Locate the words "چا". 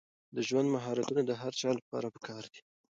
1.61-1.69